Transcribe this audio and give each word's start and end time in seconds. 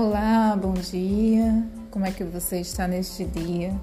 Olá, 0.00 0.56
bom 0.56 0.74
dia. 0.74 1.66
Como 1.90 2.06
é 2.06 2.12
que 2.12 2.22
você 2.22 2.60
está 2.60 2.86
neste 2.86 3.24
dia? 3.24 3.74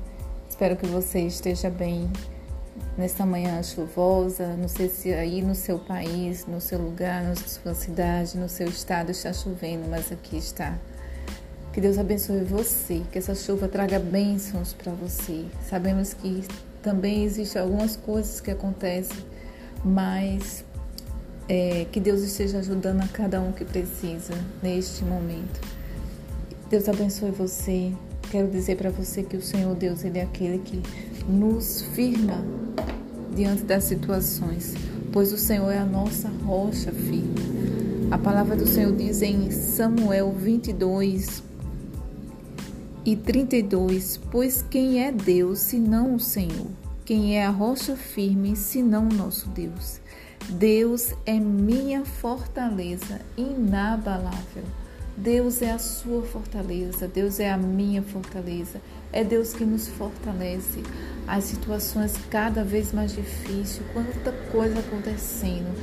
Espero 0.48 0.78
que 0.78 0.86
você 0.88 1.20
esteja 1.20 1.70
bem 1.70 2.10
nesta 2.98 3.26
manhã 3.26 3.62
chuvosa. 3.62 4.56
Não 4.56 4.70
sei 4.70 4.88
se 4.88 5.14
aí 5.14 5.42
no 5.42 5.54
seu 5.54 5.78
país, 5.78 6.46
no 6.48 6.62
seu 6.62 6.80
lugar, 6.80 7.22
na 7.22 7.36
sua 7.36 7.74
cidade, 7.74 8.38
no 8.38 8.48
seu 8.48 8.70
estado 8.70 9.12
está 9.12 9.34
chovendo, 9.34 9.90
mas 9.90 10.10
aqui 10.10 10.38
está. 10.38 10.80
Que 11.74 11.82
Deus 11.82 11.98
abençoe 11.98 12.46
você, 12.46 13.02
que 13.12 13.18
essa 13.18 13.36
chuva 13.36 13.68
traga 13.68 14.00
bênçãos 14.00 14.72
para 14.72 14.94
você. 14.94 15.44
Sabemos 15.70 16.14
que 16.14 16.46
também 16.82 17.26
existem 17.26 17.62
algumas 17.62 17.98
coisas 17.98 18.40
que 18.40 18.52
acontecem, 18.52 19.18
mas 19.84 20.64
é, 21.50 21.86
que 21.92 22.00
Deus 22.00 22.22
esteja 22.22 22.60
ajudando 22.60 23.02
a 23.02 23.08
cada 23.10 23.42
um 23.42 23.52
que 23.52 23.66
precisa 23.66 24.34
neste 24.64 25.04
momento. 25.04 25.85
Deus 26.70 26.90
abençoe 26.90 27.30
você. 27.30 27.92
Quero 28.32 28.50
dizer 28.50 28.76
para 28.76 28.90
você 28.90 29.22
que 29.22 29.38
o 29.38 29.42
Senhor 29.42 29.76
Deus, 29.76 30.04
Ele 30.04 30.18
é 30.18 30.24
aquele 30.24 30.58
que 30.58 30.82
nos 31.30 31.84
firma 31.94 32.44
diante 33.36 33.64
das 33.64 33.84
situações, 33.84 34.74
pois 35.12 35.32
o 35.32 35.38
Senhor 35.38 35.70
é 35.70 35.78
a 35.78 35.86
nossa 35.86 36.28
rocha 36.44 36.92
firme. 36.92 37.36
A 38.10 38.18
palavra 38.18 38.56
do 38.56 38.66
Senhor 38.66 38.96
diz 38.96 39.22
em 39.22 39.52
Samuel 39.52 40.32
22 40.32 41.44
e 43.06 43.16
32: 43.16 44.20
Pois 44.32 44.64
quem 44.64 45.04
é 45.04 45.12
Deus 45.12 45.60
senão 45.60 46.16
o 46.16 46.20
Senhor? 46.20 46.68
Quem 47.06 47.38
é 47.38 47.46
a 47.46 47.52
rocha 47.52 47.96
firme 47.96 48.56
senão 48.56 49.08
o 49.08 49.14
nosso 49.14 49.48
Deus? 49.50 50.02
Deus 50.50 51.14
é 51.28 51.40
minha 51.40 52.04
fortaleza 52.04 53.22
inabalável 53.38 54.64
Deus 55.18 55.62
é 55.62 55.72
a 55.72 55.80
sua 55.80 56.24
fortaleza, 56.24 57.08
Deus 57.08 57.40
é 57.40 57.50
a 57.50 57.58
minha 57.58 58.04
fortaleza. 58.04 58.82
É 59.14 59.24
Deus 59.24 59.54
que 59.54 59.64
nos 59.64 59.88
fortalece. 59.88 60.84
As 61.26 61.46
situações 61.46 62.14
cada 62.30 62.66
vez 62.66 62.92
mais 62.92 63.14
difíceis, 63.14 63.80
quanta 63.94 64.34
coisa 64.52 64.80
acontecendo. 64.80 65.74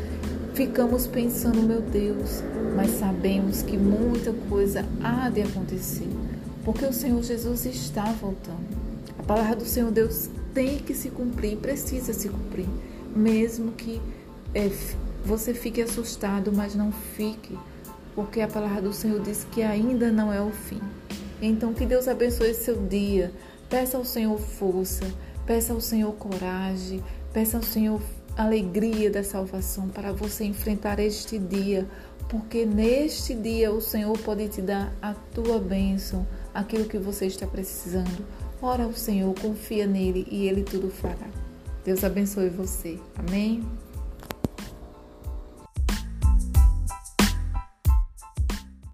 Ficamos 0.52 1.06
pensando, 1.06 1.62
meu 1.62 1.80
Deus, 1.80 2.42
mas 2.77 2.91
sabemos 2.91 3.62
que 3.62 3.78
muita 3.78 4.34
coisa 4.50 4.84
há 5.02 5.30
de 5.30 5.41
acontecer, 5.41 6.08
porque 6.62 6.84
o 6.84 6.92
Senhor 6.92 7.22
Jesus 7.22 7.64
está 7.64 8.05
voltando. 8.12 8.69
A 9.19 9.22
palavra 9.22 9.56
do 9.56 9.64
Senhor 9.64 9.91
Deus 9.91 10.28
tem 10.52 10.78
que 10.78 10.94
se 10.94 11.08
cumprir, 11.08 11.56
precisa 11.56 12.12
se 12.12 12.28
cumprir, 12.28 12.69
mesmo 13.17 13.72
que 13.72 13.98
é, 14.55 14.70
você 15.24 15.55
fique 15.55 15.80
assustado, 15.80 16.52
mas 16.52 16.74
não 16.74 16.92
fique 16.92 17.56
porque 18.14 18.41
a 18.41 18.48
palavra 18.48 18.82
do 18.82 18.92
Senhor 18.92 19.20
diz 19.20 19.46
que 19.50 19.62
ainda 19.62 20.10
não 20.10 20.32
é 20.32 20.41
o 20.41 20.50
fim. 20.50 20.80
Então, 21.41 21.74
que 21.74 21.86
Deus 21.86 22.06
abençoe 22.06 22.55
seu 22.55 22.77
dia. 22.86 23.32
Peça 23.68 23.96
ao 23.96 24.05
Senhor 24.05 24.38
força, 24.38 25.05
peça 25.46 25.72
ao 25.72 25.80
Senhor 25.80 26.12
coragem, 26.14 27.02
peça 27.33 27.56
ao 27.56 27.62
Senhor 27.62 28.00
alegria 28.36 29.10
da 29.10 29.22
salvação 29.22 29.88
para 29.88 30.12
você 30.12 30.44
enfrentar 30.44 30.98
este 30.98 31.38
dia, 31.38 31.86
porque 32.28 32.64
neste 32.64 33.34
dia 33.34 33.72
o 33.72 33.80
Senhor 33.80 34.16
pode 34.18 34.48
te 34.48 34.62
dar 34.62 34.92
a 35.02 35.14
tua 35.34 35.58
bênção, 35.58 36.27
aquilo 36.55 36.84
que 36.84 36.98
você 36.98 37.27
está 37.27 37.46
precisando. 37.46 38.24
Ora 38.60 38.84
ao 38.84 38.92
Senhor, 38.92 39.34
confia 39.40 39.86
nele 39.86 40.27
e 40.30 40.46
ele 40.46 40.62
tudo 40.62 40.88
fará. 40.88 41.28
Deus 41.84 42.05
abençoe 42.05 42.48
você. 42.48 42.98
Amém? 43.16 43.62